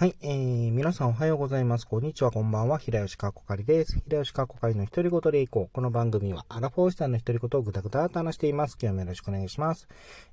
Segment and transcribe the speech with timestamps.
[0.00, 1.86] はい、えー、皆さんおはようございます。
[1.86, 2.78] こんにちは、こんばんは。
[2.78, 4.00] 平吉かっこかりです。
[4.08, 5.74] 平吉かっこかりの独り言でいこう。
[5.74, 8.78] この番組は、アラフォーシさんの独り言をぐだぐだと話しています。
[8.80, 9.88] 今日もよろしくお願いします。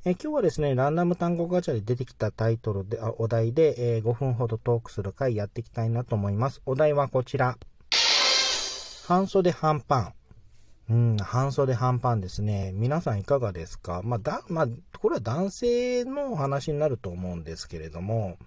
[0.05, 6.61] えー、今日はですね、ランダム単語ガチャで出てきたタイトルで、あお題で、えー、5分ほどトークする回やっていきたいなと思います。
[6.65, 7.57] お題はこちら。
[9.05, 10.16] 半袖半パン。
[10.89, 12.71] うん、半袖半パンですね。
[12.73, 14.01] 皆さんいかがですか？
[14.05, 14.67] まあ、だ、まあ、
[14.99, 18.37] これは男性の話になると思うんですけれども、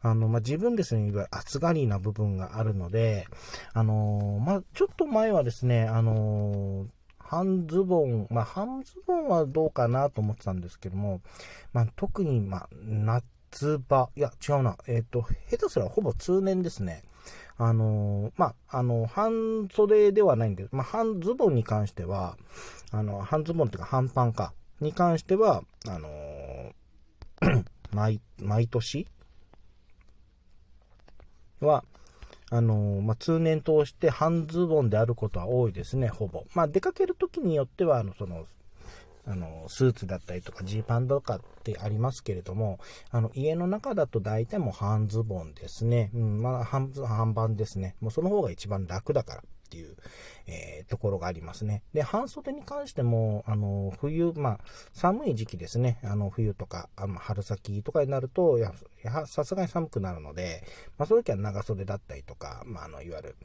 [0.00, 3.26] あの、まあ、自分ですね、いわゆる暑がりな部分があるので、
[3.74, 6.86] あのまあ、ちょっと前はですね、あの
[7.18, 11.20] 半ズボン、まあ、半ズボンはどうかなと思ってたんですけども、
[11.74, 17.02] まあ、特に、まあ、夏場、いや、違うな、えっ、ー、と、下手すらほぼ通年ですね。
[17.56, 20.70] あのー、まあ、あの、半袖ではないんです。
[20.72, 22.36] まあ、半ズボンに関しては、
[22.90, 27.64] あの、半ズボンっていうか半パンか、に関しては、あのー、
[27.94, 29.06] 毎、毎年
[31.60, 31.84] は、
[32.50, 36.44] あのー、まあ、通年通して半ズボンであることは多いですね、ほぼ。
[36.54, 38.46] まあ、出かけるときによっては、あの、その、
[39.26, 42.78] あの、スーツだったりとかジーパンとかってありますけれども、
[43.10, 46.10] あの、家の中だと大体もう半ズボンですね。
[46.14, 47.96] うん、まあ、半、半パンですね。
[48.00, 49.96] もうその方が一番楽だからっていう、
[50.46, 51.82] えー、ところがありますね。
[51.92, 54.60] で、半袖に関しても、あの、冬、まあ、
[54.92, 55.98] 寒い時期ですね。
[56.04, 58.72] あの、冬とか、あの春先とかになると、や、
[59.26, 60.64] さすがに寒くなるので、
[60.96, 63.36] まあ、そういう時は長袖だったりとか、まあ、あの、いわゆる、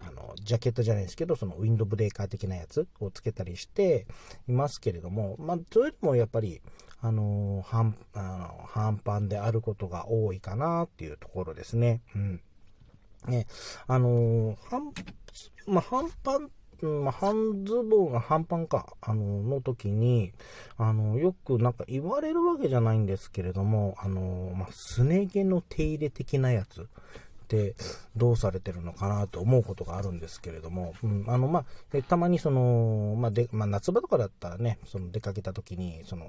[0.00, 4.06] あの、ジャケットじゃないですけど、そのウィンドブレーカー的なやつをつけたりして
[4.48, 6.60] いますけれども、まあ、それでもやっぱり、
[7.00, 12.02] あの、半、あの、半パンであることが多いかなっていうところですね。
[12.14, 12.40] うん。
[13.28, 13.46] ね、
[13.86, 14.92] あの、半、
[15.66, 16.50] まあ、半パン
[16.82, 20.32] まあ、半ズボンが半パンか、あの、の時に、
[20.76, 26.86] あの、よくなんか言われるわけじゃないんですけれども、あの、まあ、すね毛の手入れ的なやつ。
[27.46, 27.76] って
[28.16, 36.26] どうされてるのかなと思うことがあるんですけれども、うん、あの、まあ、たまにその、まあ、で、まあ、夏場とかだったらね、その出かけた時に、その、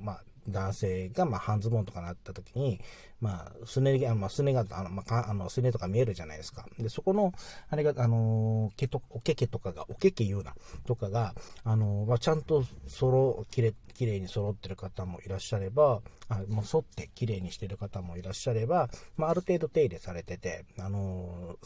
[0.00, 2.80] まあ、男性が、まあ、半ズボンとかなった時に、
[3.20, 6.66] まあ、すね、まあ、すねが、あの、まあ、あの、すねとか見えるじゃないですか。
[6.78, 7.32] で、そこの、
[7.70, 10.54] あれが、あの、毛と、おけけとかが、おけけ言うな、
[10.86, 11.34] とかが、
[11.64, 21.56] あの、まあ、ちゃんと、そろ、きれ、きれいに揃ってる方もいらっしゃれば、あもう沿ってきれいにしてる方もいらっしゃれば、まあ、ある程度手入れされてて、あの、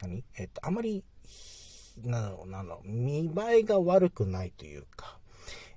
[0.00, 0.24] 何？
[0.36, 1.04] えっと、あまり、
[2.04, 5.18] なの、なの、見栄えが悪くないというか、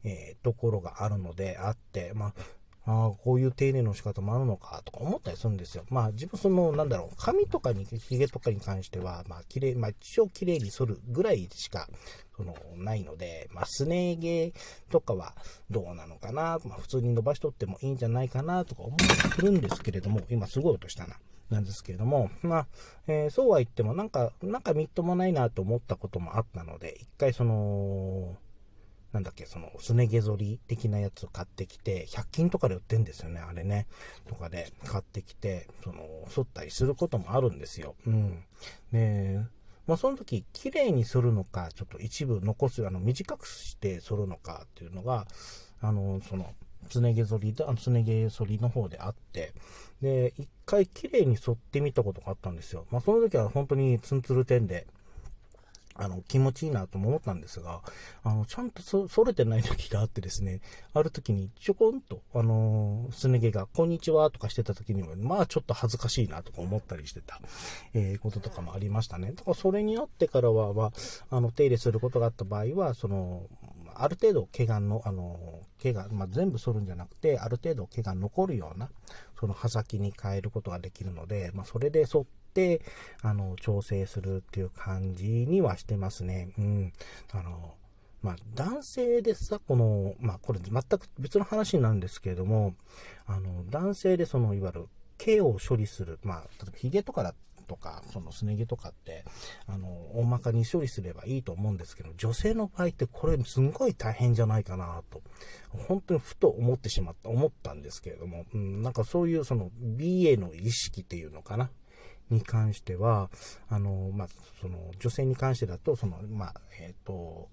[0.04, 2.34] えー、ところがあるのであって、まあ、
[2.86, 5.84] あこういう手入れの仕方もあるのかとか思ったりするんですよ。
[5.90, 11.88] まあ自分その、なんだろう、髪とかに、髭とかに関しては、まあ綺麗、まあ一応綺麗に剃るぐらいしか、
[12.36, 14.54] その、ないので、まあすね毛
[14.90, 15.36] とかは
[15.70, 21.18] どうなのかな、まあ普通に伸ばしとってもいいんじゃないかなとか思ってるんですけれども、今すごい音したな。
[21.52, 22.68] なんですけれども、まあ、
[23.08, 28.38] えー、そうは言ってもなんか、なんかみっともないなと思ったこともあったので、一回その、
[29.12, 33.88] なんだっけ、その、すね毛剃り的なやつを買ってきて、100均とかで売ってんですよね、あれね。
[34.28, 37.96] とかで買ってきて、その、剃ったりすることもあるんですよ。
[38.06, 38.44] うん。
[38.92, 39.40] で、
[39.88, 45.26] まあ、その時、綺麗に剃るのか、ちょっと一部残す、あの、短くして剃るのかっていうのが、
[45.82, 46.54] あの、その、
[46.90, 49.54] すね毛剃りで、あの、すね毛剃りの方であって、
[50.02, 52.86] で、一回綺麗に剃ってみたことがあったんですよ。
[52.92, 54.86] まあ、その時は本当にツンツルテンで、
[56.02, 57.82] あの、気持ちいいなとも思ったんですが、
[58.24, 60.62] あの、ちゃんとそ、それてない時があってですね、
[60.94, 67.42] ある時にちょこんと、あのー、すね毛が、こんにちはとかしてた時には、まあちょっと恥ずかしいなとか思ったりしてた、
[67.94, 69.34] えー、こととかもありましたね。
[69.34, 73.44] だからそれによってからは、まあ、あの、手入れすることがあった場合は、その、
[73.96, 75.38] ある程度毛がの、あの、
[75.80, 78.90] 毛が、まあ、全部剃るんじゃなくて、ある程度毛が残るような、
[79.38, 82.26] その刃先に変えることができるので、まあ、それで剃っ、
[83.22, 86.50] あの、調整するっていう感じにはしてますね。
[86.58, 86.94] うん。
[87.32, 87.76] あの、
[88.22, 92.76] まあ、男性でさ、この、まあ、これ全く別の話なんですけれども、
[93.26, 94.88] あの、男性でその、いわゆる、
[95.18, 97.36] 毛を処理する、まあ、例えば髭とかだ
[97.70, 99.24] とか、そのすね毛とかって、
[99.68, 105.22] あの、大まかに処理すればいいと思うんですけど、女性の場合ってこれすんごい大変じゃないかなと、
[105.88, 111.70] 本当にふと思ってしまった、思ったんですけれども、うん、なんかそういうその美への意識っていうのかな。
[112.30, 113.30] に関しては、
[113.70, 114.28] あの、まあ、
[114.62, 117.50] その、女性に関してだと、その、まあ、えっ、ー、と、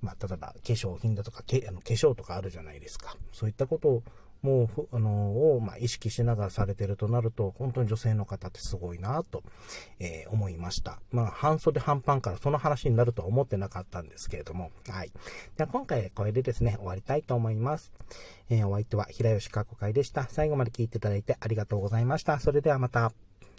[0.00, 3.16] まあ、例えば化粧品だとか、けあの化粧とかあるじゃないですか。
[3.32, 4.02] そういったことを
[4.42, 9.42] もう、あの、を、まあ、意識しながらされてるとなると、本当に女性の方ってすごいなと、
[9.98, 11.00] えー、思いました。
[11.10, 15.12] まあ、半袖半パンからその話になるとは思ってなかったんですけれども、はい。
[15.56, 17.92] では、今回これでですね、終わりたいと思います。
[18.48, 20.28] えー、お相手は平吉かこ会でした。
[20.28, 22.38] 最後まで聞いていただいてありがとうございました。
[22.38, 23.27] それではまた。